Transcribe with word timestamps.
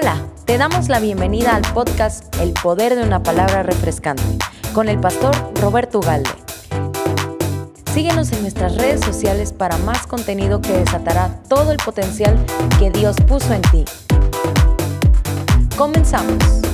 Hola, 0.00 0.16
te 0.46 0.56
damos 0.56 0.88
la 0.88 0.98
bienvenida 0.98 1.54
al 1.54 1.74
podcast 1.74 2.34
El 2.36 2.54
Poder 2.54 2.96
de 2.96 3.02
una 3.02 3.22
Palabra 3.22 3.62
Refrescante 3.62 4.38
con 4.72 4.88
el 4.88 4.98
pastor 4.98 5.36
Roberto 5.60 5.98
Ugalde. 5.98 6.30
Síguenos 7.92 8.32
en 8.32 8.40
nuestras 8.40 8.76
redes 8.76 9.02
sociales 9.04 9.52
para 9.52 9.76
más 9.76 10.06
contenido 10.06 10.62
que 10.62 10.72
desatará 10.72 11.42
todo 11.50 11.70
el 11.70 11.76
potencial 11.76 12.42
que 12.78 12.90
Dios 12.90 13.16
puso 13.28 13.52
en 13.52 13.60
ti. 13.60 13.84
Comenzamos. 15.76 16.69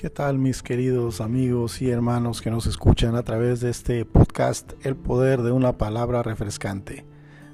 ¿Qué 0.00 0.08
tal 0.08 0.38
mis 0.38 0.62
queridos 0.62 1.20
amigos 1.20 1.82
y 1.82 1.90
hermanos 1.90 2.40
que 2.40 2.50
nos 2.50 2.64
escuchan 2.64 3.16
a 3.16 3.22
través 3.22 3.60
de 3.60 3.68
este 3.68 4.06
podcast 4.06 4.72
El 4.82 4.96
Poder 4.96 5.42
de 5.42 5.52
una 5.52 5.76
Palabra 5.76 6.22
Refrescante? 6.22 7.04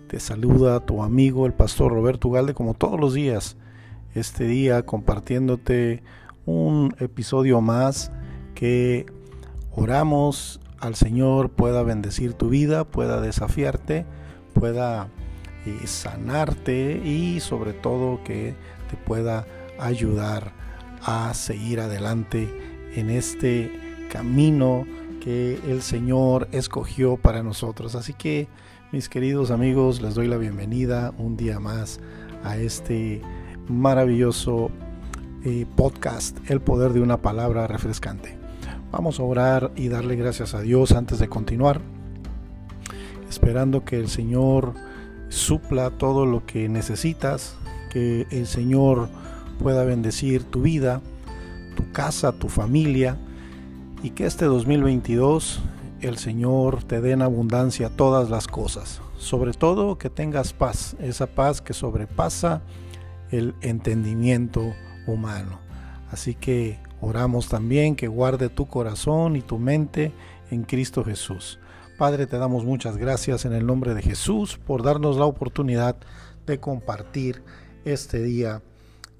Te 0.06 0.20
saluda 0.20 0.86
tu 0.86 1.02
amigo 1.02 1.46
el 1.46 1.54
pastor 1.54 1.90
Roberto 1.90 2.28
Ugalde 2.28 2.54
como 2.54 2.74
todos 2.74 3.00
los 3.00 3.14
días, 3.14 3.56
este 4.14 4.44
día 4.44 4.86
compartiéndote 4.86 6.04
un 6.44 6.94
episodio 7.00 7.60
más 7.60 8.12
que 8.54 9.06
oramos 9.72 10.60
al 10.78 10.94
Señor 10.94 11.50
pueda 11.50 11.82
bendecir 11.82 12.34
tu 12.34 12.48
vida, 12.48 12.84
pueda 12.84 13.20
desafiarte, 13.20 14.06
pueda 14.54 15.08
eh, 15.66 15.84
sanarte 15.88 17.02
y 17.04 17.40
sobre 17.40 17.72
todo 17.72 18.22
que 18.22 18.54
te 18.88 18.96
pueda 18.96 19.48
ayudar 19.80 20.52
a 21.06 21.32
seguir 21.34 21.78
adelante 21.78 22.48
en 22.96 23.10
este 23.10 23.70
camino 24.10 24.84
que 25.22 25.58
el 25.68 25.80
Señor 25.80 26.48
escogió 26.50 27.16
para 27.16 27.44
nosotros. 27.44 27.94
Así 27.94 28.12
que, 28.12 28.48
mis 28.90 29.08
queridos 29.08 29.52
amigos, 29.52 30.02
les 30.02 30.16
doy 30.16 30.26
la 30.26 30.36
bienvenida 30.36 31.14
un 31.16 31.36
día 31.36 31.60
más 31.60 32.00
a 32.42 32.56
este 32.56 33.22
maravilloso 33.68 34.70
eh, 35.44 35.64
podcast, 35.76 36.38
El 36.50 36.60
Poder 36.60 36.92
de 36.92 37.00
una 37.00 37.22
Palabra 37.22 37.68
Refrescante. 37.68 38.36
Vamos 38.90 39.20
a 39.20 39.22
orar 39.22 39.70
y 39.76 39.88
darle 39.88 40.16
gracias 40.16 40.54
a 40.54 40.60
Dios 40.60 40.90
antes 40.90 41.20
de 41.20 41.28
continuar, 41.28 41.80
esperando 43.28 43.84
que 43.84 44.00
el 44.00 44.08
Señor 44.08 44.74
supla 45.28 45.90
todo 45.90 46.26
lo 46.26 46.44
que 46.46 46.68
necesitas, 46.68 47.56
que 47.92 48.26
el 48.30 48.48
Señor 48.48 49.08
pueda 49.58 49.84
bendecir 49.84 50.44
tu 50.44 50.62
vida, 50.62 51.00
tu 51.76 51.90
casa, 51.92 52.32
tu 52.32 52.48
familia 52.48 53.16
y 54.02 54.10
que 54.10 54.26
este 54.26 54.44
2022 54.44 55.60
el 56.00 56.18
Señor 56.18 56.84
te 56.84 57.00
dé 57.00 57.12
en 57.12 57.22
abundancia 57.22 57.90
todas 57.90 58.30
las 58.30 58.46
cosas. 58.46 59.00
Sobre 59.18 59.52
todo 59.52 59.98
que 59.98 60.10
tengas 60.10 60.52
paz, 60.52 60.96
esa 61.00 61.26
paz 61.26 61.60
que 61.60 61.72
sobrepasa 61.72 62.62
el 63.30 63.54
entendimiento 63.62 64.74
humano. 65.06 65.58
Así 66.10 66.34
que 66.34 66.78
oramos 67.00 67.48
también 67.48 67.96
que 67.96 68.08
guarde 68.08 68.48
tu 68.48 68.66
corazón 68.66 69.36
y 69.36 69.42
tu 69.42 69.58
mente 69.58 70.12
en 70.50 70.64
Cristo 70.64 71.04
Jesús. 71.04 71.58
Padre, 71.98 72.26
te 72.26 72.36
damos 72.36 72.64
muchas 72.64 72.98
gracias 72.98 73.46
en 73.46 73.54
el 73.54 73.66
nombre 73.66 73.94
de 73.94 74.02
Jesús 74.02 74.58
por 74.58 74.82
darnos 74.82 75.16
la 75.16 75.24
oportunidad 75.24 75.96
de 76.46 76.60
compartir 76.60 77.42
este 77.84 78.22
día 78.22 78.62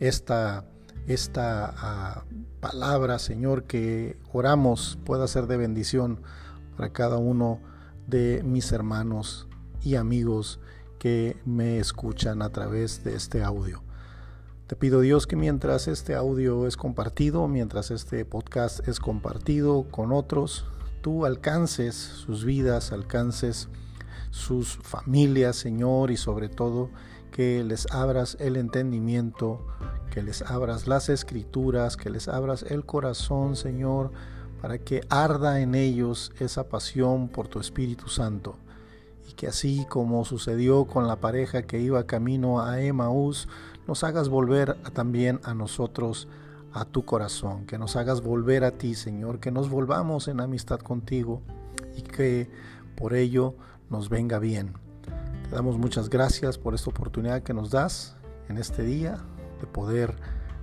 esta, 0.00 0.64
esta 1.06 1.74
ah, 1.76 2.24
palabra, 2.60 3.18
Señor, 3.18 3.64
que 3.64 4.18
oramos 4.32 4.98
pueda 5.04 5.26
ser 5.28 5.46
de 5.46 5.56
bendición 5.56 6.20
para 6.76 6.92
cada 6.92 7.18
uno 7.18 7.60
de 8.06 8.42
mis 8.44 8.72
hermanos 8.72 9.48
y 9.82 9.96
amigos 9.96 10.60
que 10.98 11.36
me 11.44 11.78
escuchan 11.78 12.42
a 12.42 12.50
través 12.50 13.04
de 13.04 13.14
este 13.14 13.42
audio. 13.42 13.82
Te 14.66 14.74
pido 14.74 15.00
Dios 15.00 15.26
que 15.28 15.36
mientras 15.36 15.86
este 15.86 16.16
audio 16.16 16.66
es 16.66 16.76
compartido, 16.76 17.46
mientras 17.46 17.92
este 17.92 18.24
podcast 18.24 18.86
es 18.88 18.98
compartido 18.98 19.86
con 19.90 20.10
otros, 20.10 20.64
tú 21.02 21.24
alcances 21.24 21.94
sus 21.94 22.44
vidas, 22.44 22.90
alcances 22.90 23.68
sus 24.30 24.78
familias, 24.82 25.54
Señor, 25.54 26.10
y 26.10 26.16
sobre 26.16 26.48
todo 26.48 26.90
que 27.36 27.62
les 27.62 27.86
abras 27.92 28.38
el 28.40 28.56
entendimiento, 28.56 29.60
que 30.10 30.22
les 30.22 30.40
abras 30.40 30.86
las 30.86 31.10
escrituras, 31.10 31.98
que 31.98 32.08
les 32.08 32.28
abras 32.28 32.62
el 32.62 32.86
corazón, 32.86 33.56
Señor, 33.56 34.10
para 34.62 34.78
que 34.78 35.02
arda 35.10 35.60
en 35.60 35.74
ellos 35.74 36.32
esa 36.40 36.70
pasión 36.70 37.28
por 37.28 37.48
tu 37.48 37.60
Espíritu 37.60 38.08
Santo. 38.08 38.56
Y 39.28 39.34
que 39.34 39.48
así 39.48 39.84
como 39.90 40.24
sucedió 40.24 40.86
con 40.86 41.06
la 41.06 41.16
pareja 41.16 41.64
que 41.64 41.78
iba 41.78 42.06
camino 42.06 42.62
a 42.62 42.80
Emaús, 42.80 43.48
nos 43.86 44.02
hagas 44.02 44.30
volver 44.30 44.74
también 44.94 45.38
a 45.44 45.52
nosotros 45.52 46.28
a 46.72 46.86
tu 46.86 47.04
corazón, 47.04 47.66
que 47.66 47.76
nos 47.76 47.96
hagas 47.96 48.22
volver 48.22 48.64
a 48.64 48.70
ti, 48.70 48.94
Señor, 48.94 49.40
que 49.40 49.50
nos 49.50 49.68
volvamos 49.68 50.28
en 50.28 50.40
amistad 50.40 50.78
contigo 50.78 51.42
y 51.98 52.00
que 52.00 52.48
por 52.96 53.12
ello 53.12 53.54
nos 53.90 54.08
venga 54.08 54.38
bien. 54.38 54.85
Te 55.48 55.54
damos 55.54 55.78
muchas 55.78 56.10
gracias 56.10 56.58
por 56.58 56.74
esta 56.74 56.90
oportunidad 56.90 57.44
que 57.44 57.54
nos 57.54 57.70
das 57.70 58.16
en 58.48 58.58
este 58.58 58.82
día 58.82 59.18
de 59.60 59.66
poder 59.68 60.16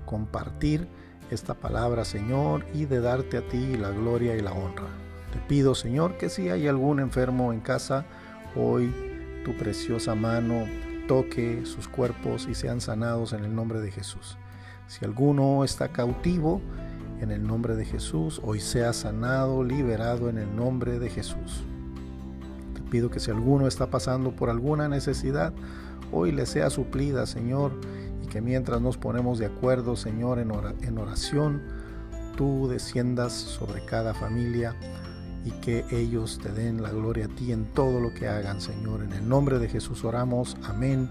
compartir 0.05 0.89
esta 1.31 1.53
palabra, 1.53 2.03
Señor, 2.03 2.65
y 2.73 2.83
de 2.83 2.99
darte 2.99 3.37
a 3.37 3.47
ti 3.47 3.77
la 3.77 3.91
gloria 3.91 4.35
y 4.35 4.41
la 4.41 4.51
honra. 4.51 4.89
Te 5.31 5.39
pido, 5.47 5.73
Señor, 5.73 6.17
que 6.17 6.27
si 6.27 6.49
hay 6.49 6.67
algún 6.67 6.99
enfermo 6.99 7.53
en 7.53 7.61
casa, 7.61 8.05
hoy 8.57 8.93
tu 9.45 9.53
preciosa 9.57 10.15
mano 10.15 10.65
toque 11.07 11.65
sus 11.65 11.87
cuerpos 11.87 12.45
y 12.49 12.53
sean 12.53 12.81
sanados 12.81 13.31
en 13.31 13.45
el 13.45 13.55
nombre 13.55 13.79
de 13.79 13.89
Jesús. 13.89 14.37
Si 14.87 15.05
alguno 15.05 15.63
está 15.63 15.93
cautivo, 15.93 16.61
en 17.21 17.31
el 17.31 17.47
nombre 17.47 17.77
de 17.77 17.85
Jesús, 17.85 18.41
hoy 18.43 18.59
sea 18.59 18.91
sanado, 18.91 19.63
liberado 19.63 20.29
en 20.29 20.37
el 20.37 20.53
nombre 20.53 20.99
de 20.99 21.09
Jesús 21.09 21.63
pido 22.93 23.09
que 23.09 23.19
si 23.19 23.31
alguno 23.31 23.65
está 23.65 23.87
pasando 23.87 24.35
por 24.35 24.51
alguna 24.51 24.87
necesidad, 24.87 25.51
hoy 26.11 26.31
le 26.31 26.45
sea 26.45 26.69
suplida, 26.69 27.25
Señor, 27.25 27.71
y 28.21 28.27
que 28.27 28.39
mientras 28.39 28.81
nos 28.81 28.99
ponemos 28.99 29.39
de 29.39 29.47
acuerdo, 29.47 29.95
Señor, 29.95 30.37
en 30.37 30.97
oración, 30.99 31.63
tú 32.37 32.67
desciendas 32.67 33.33
sobre 33.33 33.83
cada 33.83 34.13
familia 34.13 34.75
y 35.43 35.49
que 35.53 35.83
ellos 35.89 36.39
te 36.39 36.51
den 36.51 36.83
la 36.83 36.91
gloria 36.91 37.25
a 37.25 37.29
ti 37.29 37.51
en 37.51 37.65
todo 37.65 37.99
lo 37.99 38.13
que 38.13 38.27
hagan, 38.27 38.61
Señor. 38.61 39.01
En 39.01 39.11
el 39.13 39.27
nombre 39.27 39.57
de 39.57 39.69
Jesús 39.69 40.03
oramos, 40.03 40.55
amén 40.63 41.09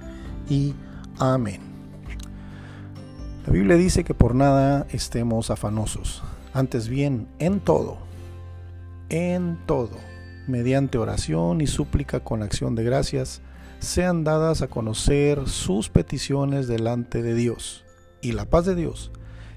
y 0.49 0.76
amén. 1.19 1.62
La 3.44 3.53
Biblia 3.53 3.75
dice 3.75 4.04
que 4.04 4.14
por 4.14 4.37
nada 4.37 4.87
estemos 4.91 5.50
afanosos, 5.50 6.22
antes 6.54 6.87
bien, 6.87 7.26
en 7.41 7.59
todo, 7.59 7.99
en 9.09 9.59
todo 9.66 10.12
mediante 10.47 10.99
oración 10.99 11.61
y 11.61 11.67
súplica 11.67 12.21
con 12.21 12.43
acción 12.43 12.75
de 12.75 12.85
gracias, 12.85 13.43
sean 13.79 14.25
dadas 14.25 14.63
a 14.63 14.69
conocer 14.69 15.49
sus 15.49 15.89
peticiones 15.89 16.69
delante 16.69 17.23
de 17.23 17.35
Dios. 17.35 17.85
Y 18.21 18.33
la 18.33 18.49
paz 18.49 18.65
de 18.65 18.75
Dios, 18.75 19.11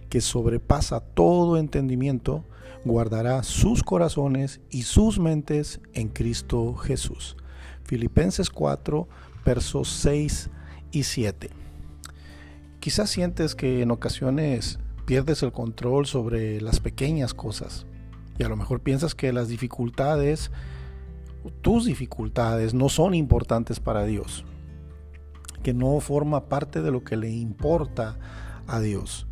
que 0.09 0.21
sobrepasa 0.21 0.99
todo 0.99 1.57
entendimiento, 1.57 2.45
guardará 2.83 3.43
sus 3.43 3.83
corazones 3.83 4.61
y 4.69 4.83
sus 4.83 5.19
mentes 5.19 5.79
en 5.93 6.09
Cristo 6.09 6.75
Jesús. 6.75 7.35
Filipenses 7.83 8.49
4, 8.49 9.07
versos 9.45 9.89
6 9.89 10.49
y 10.91 11.03
7. 11.03 11.49
Quizás 12.79 13.09
sientes 13.09 13.55
que 13.55 13.81
en 13.81 13.91
ocasiones 13.91 14.79
pierdes 15.05 15.43
el 15.43 15.51
control 15.51 16.05
sobre 16.05 16.61
las 16.61 16.79
pequeñas 16.79 17.33
cosas 17.33 17.85
y 18.37 18.43
a 18.43 18.49
lo 18.49 18.55
mejor 18.55 18.81
piensas 18.81 19.15
que 19.15 19.31
las 19.33 19.47
dificultades 19.47 20.51
tus 21.61 21.85
dificultades 21.85 22.73
no 22.73 22.89
son 22.89 23.13
importantes 23.13 23.79
para 23.79 24.05
Dios, 24.05 24.45
que 25.63 25.73
no 25.73 25.99
forma 25.99 26.45
parte 26.45 26.81
de 26.81 26.91
lo 26.91 27.03
que 27.03 27.17
le 27.17 27.29
importa 27.29 28.17
a 28.67 28.79
Dios, 28.79 29.27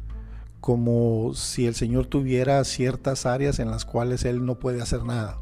como 0.60 1.34
si 1.34 1.66
el 1.66 1.76
Señor 1.76 2.08
tuviera 2.08 2.64
ciertas 2.64 3.26
áreas 3.26 3.60
en 3.60 3.70
las 3.70 3.86
cuales 3.86 4.26
Él 4.26 4.46
no 4.46 4.60
puede 4.60 4.82
hacer 4.82 5.04
nada. 5.04 5.38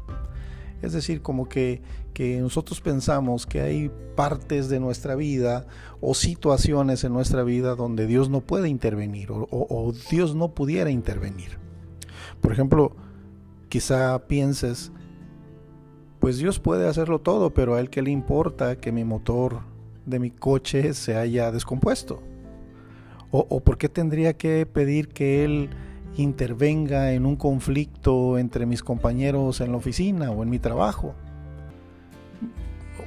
Es 0.82 0.92
decir, 0.92 1.22
como 1.22 1.48
que, 1.48 1.80
que 2.12 2.40
nosotros 2.40 2.80
pensamos 2.80 3.46
que 3.46 3.60
hay 3.60 3.90
partes 4.16 4.68
de 4.68 4.80
nuestra 4.80 5.14
vida 5.14 5.66
o 6.00 6.14
situaciones 6.14 7.04
en 7.04 7.12
nuestra 7.12 7.44
vida 7.44 7.76
donde 7.76 8.06
Dios 8.06 8.28
no 8.28 8.40
puede 8.40 8.68
intervenir 8.68 9.30
o, 9.30 9.46
o 9.50 9.92
Dios 10.10 10.34
no 10.34 10.54
pudiera 10.54 10.90
intervenir. 10.90 11.58
Por 12.40 12.52
ejemplo, 12.52 12.96
quizá 13.68 14.26
pienses 14.26 14.90
pues 16.22 16.38
Dios 16.38 16.60
puede 16.60 16.86
hacerlo 16.86 17.18
todo, 17.18 17.50
pero 17.50 17.74
a 17.74 17.80
Él 17.80 17.90
que 17.90 18.00
le 18.00 18.12
importa 18.12 18.76
que 18.76 18.92
mi 18.92 19.02
motor 19.02 19.62
de 20.06 20.20
mi 20.20 20.30
coche 20.30 20.94
se 20.94 21.16
haya 21.16 21.50
descompuesto. 21.50 22.22
¿O, 23.32 23.58
por 23.58 23.76
qué 23.76 23.88
tendría 23.88 24.34
que 24.36 24.64
pedir 24.64 25.08
que 25.08 25.44
Él 25.44 25.70
intervenga 26.16 27.12
en 27.12 27.26
un 27.26 27.34
conflicto 27.34 28.38
entre 28.38 28.66
mis 28.66 28.84
compañeros 28.84 29.60
en 29.60 29.72
la 29.72 29.78
oficina 29.78 30.30
o 30.30 30.44
en 30.44 30.50
mi 30.50 30.60
trabajo? 30.60 31.16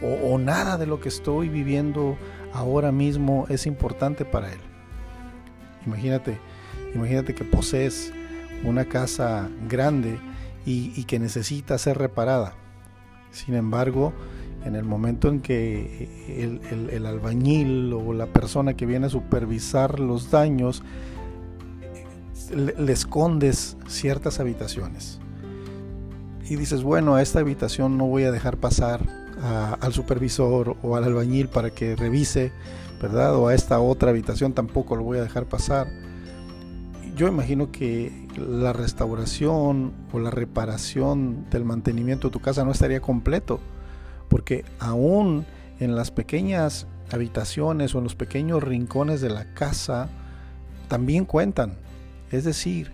O, 0.01 0.33
o 0.33 0.38
nada 0.38 0.77
de 0.77 0.85
lo 0.85 1.00
que 1.00 1.07
estoy 1.07 1.47
viviendo 1.47 2.17
ahora 2.51 2.91
mismo 2.91 3.45
es 3.47 3.65
importante 3.65 4.25
para 4.25 4.51
Él. 4.51 4.59
Imagínate, 5.85 6.38
imagínate 6.94 7.33
que 7.33 7.45
posees 7.45 8.12
una 8.65 8.83
casa 8.83 9.47
grande 9.69 10.19
y, 10.65 11.06
que 11.06 11.17
necesita 11.17 11.77
ser 11.77 11.97
reparada. 11.97 12.56
Sin 13.36 13.54
embargo, 13.54 14.14
en 14.64 14.76
el 14.76 14.86
momento 14.86 15.28
en 15.28 15.42
que 15.42 16.10
el, 16.90 17.06
albañil 17.06 17.92
o 17.92 18.14
la 18.14 18.28
persona 18.28 18.76
que 18.76 18.86
viene 18.86 19.08
a 19.08 19.10
supervisar 19.10 20.00
los 20.00 20.32
daños 20.32 20.84
le, 22.56 22.92
escondes 22.92 23.76
ciertas 23.88 24.40
habitaciones 24.40 25.20
y 26.50 26.56
dices, 26.56 26.82
bueno, 26.82 27.16
a 27.16 27.22
esta 27.22 27.40
habitación 27.40 27.98
no 27.98 28.06
voy 28.06 28.24
a 28.24 28.32
dejar 28.32 28.56
pasar 28.56 29.02
al 29.82 29.92
supervisor 29.92 30.78
o 30.82 30.96
al 30.96 31.04
albañil 31.04 31.50
para 31.50 31.72
que 31.72 31.98
revise, 31.98 32.54
¿verdad? 33.02 33.36
O 33.36 33.50
a 33.50 33.54
esta 33.54 33.80
otra 33.80 34.12
habitación 34.12 34.54
tampoco 34.54 34.96
lo 34.96 35.04
voy 35.04 35.18
a 35.18 35.24
dejar 35.24 35.46
pasar 35.46 35.88
yo 37.15 37.27
imagino 37.27 37.71
que 37.71 38.27
la 38.38 38.73
restauración 38.73 39.94
o 40.12 40.19
la 40.19 40.31
reparación 40.31 41.50
del 41.50 41.63
mantenimiento 41.63 42.27
de 42.27 42.33
tu 42.33 42.39
casa 42.41 42.65
no 42.65 42.71
estaría 42.71 43.01
completo, 43.01 43.59
porque 44.29 44.65
aún 44.79 45.45
en 45.79 45.95
las 45.95 46.12
pequeñas 46.12 46.88
habitaciones 47.12 47.95
o 47.95 48.00
en 48.00 48.03
los 48.03 48.15
pequeños 48.15 48.63
rincones 48.63 49.21
de 49.21 49.29
la 49.29 49.53
casa 49.53 50.09
también 50.88 51.25
cuentan. 51.25 51.77
Es 52.31 52.44
decir, 52.44 52.91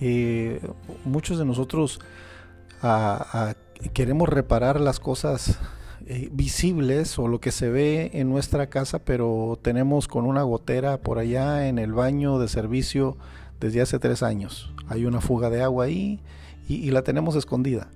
eh, 0.00 0.60
muchos 1.04 1.38
de 1.38 1.44
nosotros 1.44 2.00
queremos 3.92 4.28
reparar 4.28 4.80
las 4.80 4.98
cosas 5.00 5.58
eh, 6.06 6.28
visibles 6.32 7.18
o 7.18 7.28
lo 7.28 7.40
que 7.40 7.52
se 7.52 7.70
ve 7.70 8.10
en 8.14 8.30
nuestra 8.30 8.68
casa, 8.68 9.00
pero 9.00 9.58
tenemos 9.60 10.08
con 10.08 10.24
una 10.24 10.42
gotera 10.42 10.98
por 10.98 11.18
allá 11.18 11.68
en 11.68 11.78
el 11.78 11.92
baño 11.92 12.38
de 12.38 12.48
servicio 12.48 13.16
desde 13.60 13.82
hace 13.82 13.98
tres 13.98 14.22
años. 14.22 14.72
Hay 14.88 15.04
una 15.04 15.20
fuga 15.20 15.50
de 15.50 15.62
agua 15.62 15.84
ahí 15.84 16.20
y, 16.66 16.90
la 16.90 17.02
tenemos 17.02 17.36
escondida. 17.36 17.88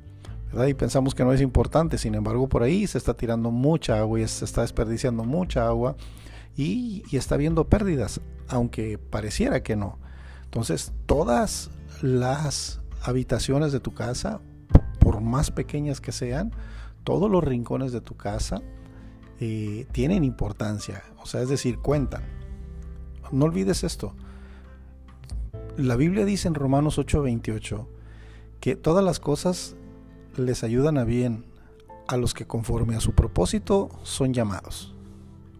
¿verdad? 0.52 0.66
Y 0.66 0.74
pensamos 0.74 1.14
que 1.14 1.24
no 1.24 1.32
es 1.32 1.40
importante, 1.40 1.98
sin 1.98 2.14
embargo 2.14 2.48
por 2.48 2.62
ahí 2.62 2.86
se 2.86 2.98
está 2.98 3.14
tirando 3.14 3.50
mucha 3.50 3.98
agua 3.98 4.20
y 4.20 4.28
se 4.28 4.44
está 4.44 4.60
desperdiciando 4.60 5.24
mucha 5.24 5.66
agua 5.66 5.96
y, 6.56 7.02
está 7.12 7.34
habiendo 7.34 7.68
pérdidas, 7.68 8.20
aunque 8.48 8.98
pareciera 8.98 9.62
que 9.62 9.74
no. 9.74 9.98
Entonces 10.44 10.92
todas 11.06 11.70
las 12.02 12.80
habitaciones 13.02 13.72
de 13.72 13.80
tu 13.80 13.94
casa, 13.94 14.40
por 15.00 15.20
más 15.20 15.50
pequeñas 15.50 16.00
que 16.00 16.12
sean, 16.12 16.52
todos 17.02 17.30
los 17.30 17.42
rincones 17.42 17.92
de 17.92 18.00
tu 18.00 18.16
casa 18.16 18.62
eh, 19.40 19.86
tienen 19.92 20.24
importancia, 20.24 21.02
o 21.22 21.26
sea, 21.26 21.42
es 21.42 21.48
decir, 21.48 21.78
cuentan. 21.78 22.22
No 23.32 23.46
olvides 23.46 23.82
esto, 23.82 24.14
la 25.76 25.96
Biblia 25.96 26.24
dice 26.24 26.48
en 26.48 26.54
Romanos 26.54 26.98
8:28 26.98 27.86
que 28.60 28.76
todas 28.76 29.04
las 29.04 29.20
cosas 29.20 29.76
les 30.36 30.64
ayudan 30.64 30.98
a 30.98 31.04
bien 31.04 31.44
a 32.06 32.16
los 32.16 32.34
que 32.34 32.46
conforme 32.46 32.96
a 32.96 33.00
su 33.00 33.12
propósito 33.12 33.88
son 34.02 34.32
llamados. 34.32 34.94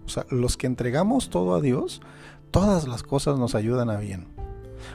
O 0.06 0.08
sea, 0.08 0.26
los 0.30 0.56
que 0.56 0.66
entregamos 0.66 1.30
todo 1.30 1.54
a 1.54 1.60
Dios, 1.60 2.02
todas 2.50 2.86
las 2.86 3.02
cosas 3.02 3.38
nos 3.38 3.54
ayudan 3.54 3.90
a 3.90 3.98
bien. 3.98 4.28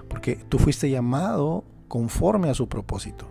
Porque 0.07 0.35
tú 0.35 0.59
fuiste 0.59 0.89
llamado 0.89 1.63
conforme 1.87 2.49
a 2.49 2.53
su 2.53 2.69
propósito. 2.69 3.27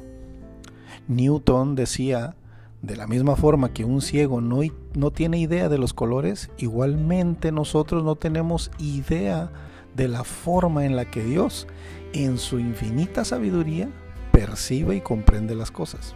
Newton 1.06 1.76
decía, 1.76 2.36
de 2.82 2.96
la 2.96 3.06
misma 3.06 3.36
forma 3.36 3.72
que 3.72 3.84
un 3.84 4.02
ciego 4.02 4.40
no, 4.40 4.60
no 4.94 5.10
tiene 5.12 5.38
idea 5.38 5.68
de 5.68 5.78
los 5.78 5.94
colores, 5.94 6.50
igualmente 6.58 7.52
nosotros 7.52 8.04
no 8.04 8.16
tenemos 8.16 8.70
idea 8.78 9.50
de 9.98 10.08
la 10.08 10.24
forma 10.24 10.86
en 10.86 10.96
la 10.96 11.10
que 11.10 11.24
Dios, 11.24 11.66
en 12.14 12.38
su 12.38 12.60
infinita 12.60 13.24
sabiduría, 13.24 13.90
percibe 14.32 14.94
y 14.94 15.00
comprende 15.00 15.56
las 15.56 15.72
cosas. 15.72 16.14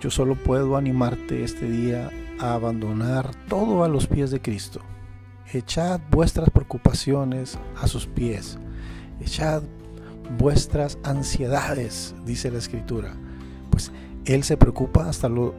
Yo 0.00 0.10
solo 0.10 0.36
puedo 0.36 0.76
animarte 0.76 1.42
este 1.42 1.68
día 1.68 2.10
a 2.38 2.54
abandonar 2.54 3.34
todo 3.48 3.82
a 3.82 3.88
los 3.88 4.06
pies 4.06 4.30
de 4.30 4.40
Cristo. 4.40 4.80
Echad 5.52 6.00
vuestras 6.10 6.48
preocupaciones 6.50 7.58
a 7.80 7.88
sus 7.88 8.06
pies. 8.06 8.58
Echad 9.20 9.62
vuestras 10.38 10.96
ansiedades, 11.02 12.14
dice 12.24 12.52
la 12.52 12.58
Escritura. 12.58 13.14
Pues 13.70 13.90
Él 14.26 14.44
se 14.44 14.56
preocupa 14.56 15.08
hasta 15.08 15.28
lo, 15.28 15.54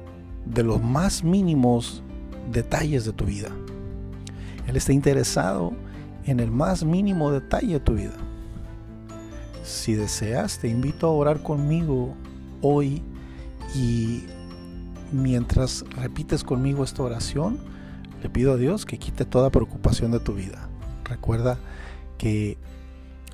de 0.45 0.63
los 0.63 0.81
más 0.81 1.25
mínimos 1.25 2.03
detalles 2.51 3.03
de 3.03 3.12
tu 3.12 3.25
vida. 3.25 3.50
Él 4.65 4.77
está 4.77 4.94
interesado 4.94 5.74
en 6.25 6.39
el 6.39 6.51
más 6.51 6.83
mínimo 6.83 7.31
detalle 7.31 7.74
de 7.74 7.80
tu 7.80 7.94
vida. 7.94 8.13
Si 9.63 9.94
deseas, 9.94 10.60
te 10.60 10.68
invito 10.68 11.07
a 11.07 11.12
orar 11.12 11.42
conmigo 11.42 12.16
hoy 12.62 13.01
y 13.74 14.25
mientras 15.12 15.86
repites 15.95 16.44
conmigo 16.44 16.83
esta 16.83 17.04
oración, 17.04 17.60
le 18.22 18.30
pido 18.30 18.54
a 18.54 18.57
Dios 18.57 18.86
que 18.86 18.98
quite 18.98 19.25
toda 19.25 19.50
preocupación 19.50 20.12
de 20.12 20.19
tu 20.19 20.33
vida. 20.33 20.68
Recuerda 21.04 21.57
que 22.18 22.57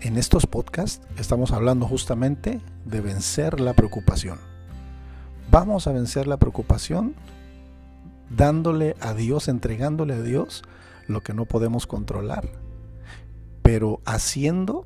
en 0.02 0.18
estos 0.18 0.48
podcasts 0.48 1.06
estamos 1.18 1.52
hablando 1.52 1.86
justamente 1.88 2.60
de 2.86 3.02
vencer 3.02 3.60
la 3.60 3.74
preocupación. 3.74 4.40
Vamos 5.50 5.88
a 5.88 5.92
vencer 5.92 6.28
la 6.28 6.38
preocupación 6.38 7.14
dándole 8.30 8.96
a 9.02 9.14
Dios, 9.14 9.48
entregándole 9.48 10.14
a 10.14 10.22
Dios 10.22 10.64
lo 11.08 11.22
que 11.22 11.34
no 11.34 11.46
podemos 11.46 11.88
controlar 11.88 12.61
pero 13.72 14.02
haciendo 14.04 14.86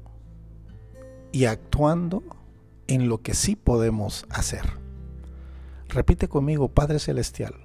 y 1.31 1.45
actuando 1.45 2.21
en 2.85 3.09
lo 3.09 3.19
que 3.23 3.33
sí 3.33 3.55
podemos 3.55 4.27
hacer. 4.29 4.61
Repite 5.89 6.27
conmigo, 6.27 6.67
Padre 6.67 6.99
Celestial, 6.99 7.55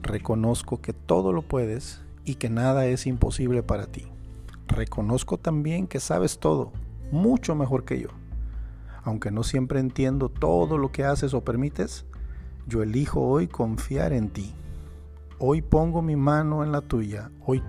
reconozco 0.00 0.80
que 0.80 0.94
todo 0.94 1.34
lo 1.34 1.42
puedes 1.42 2.00
y 2.24 2.36
que 2.36 2.48
nada 2.48 2.86
es 2.86 3.06
imposible 3.06 3.62
para 3.62 3.88
ti. 3.88 4.06
Reconozco 4.68 5.36
también 5.36 5.86
que 5.86 6.00
sabes 6.00 6.38
todo, 6.38 6.72
mucho 7.12 7.54
mejor 7.54 7.84
que 7.84 8.00
yo. 8.00 8.08
Aunque 9.04 9.30
no 9.30 9.42
siempre 9.42 9.80
entiendo 9.80 10.30
todo 10.30 10.78
lo 10.78 10.92
que 10.92 11.04
haces 11.04 11.34
o 11.34 11.44
permites, 11.44 12.06
yo 12.66 12.82
elijo 12.82 13.20
hoy 13.20 13.48
confiar 13.48 14.14
en 14.14 14.30
ti. 14.30 14.54
Hoy 15.38 15.60
pongo 15.60 16.00
mi 16.00 16.16
mano 16.16 16.64
en 16.64 16.72
la 16.72 16.80
tuya, 16.80 17.30
hoy 17.44 17.62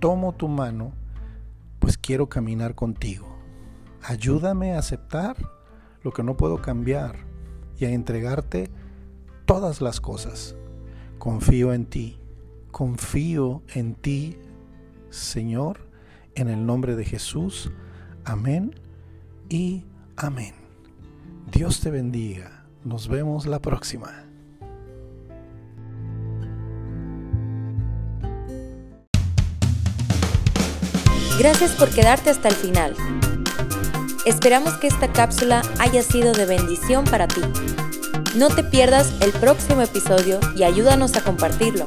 tomo 0.00 0.32
tu 0.34 0.48
mano 0.48 1.05
pues 1.78 1.98
quiero 1.98 2.28
caminar 2.28 2.74
contigo. 2.74 3.36
Ayúdame 4.02 4.74
a 4.74 4.78
aceptar 4.78 5.36
lo 6.02 6.12
que 6.12 6.22
no 6.22 6.36
puedo 6.36 6.62
cambiar 6.62 7.16
y 7.78 7.84
a 7.84 7.90
entregarte 7.90 8.70
todas 9.44 9.80
las 9.80 10.00
cosas. 10.00 10.54
Confío 11.18 11.72
en 11.72 11.86
ti, 11.86 12.18
confío 12.70 13.62
en 13.74 13.94
ti, 13.94 14.38
Señor, 15.10 15.80
en 16.34 16.48
el 16.48 16.66
nombre 16.66 16.94
de 16.94 17.04
Jesús. 17.04 17.70
Amén 18.24 18.74
y 19.48 19.84
amén. 20.16 20.54
Dios 21.52 21.80
te 21.80 21.90
bendiga. 21.90 22.66
Nos 22.84 23.08
vemos 23.08 23.46
la 23.46 23.60
próxima. 23.60 24.25
Gracias 31.38 31.72
por 31.72 31.90
quedarte 31.90 32.30
hasta 32.30 32.48
el 32.48 32.54
final. 32.54 32.94
Esperamos 34.24 34.74
que 34.78 34.86
esta 34.86 35.12
cápsula 35.12 35.62
haya 35.78 36.02
sido 36.02 36.32
de 36.32 36.46
bendición 36.46 37.04
para 37.04 37.28
ti. 37.28 37.42
No 38.34 38.48
te 38.48 38.64
pierdas 38.64 39.12
el 39.20 39.32
próximo 39.32 39.82
episodio 39.82 40.40
y 40.56 40.64
ayúdanos 40.64 41.14
a 41.16 41.20
compartirlo. 41.22 41.84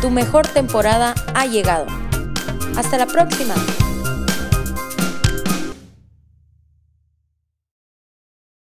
Tu 0.00 0.10
mejor 0.10 0.46
temporada 0.48 1.14
ha 1.34 1.46
llegado. 1.46 1.86
Hasta 2.76 2.98
la 2.98 3.06
próxima. 3.06 3.54